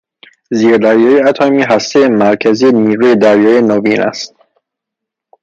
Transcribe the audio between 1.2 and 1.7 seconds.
اتمی،